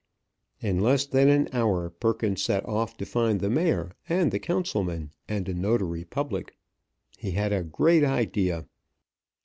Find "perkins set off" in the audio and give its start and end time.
1.91-2.97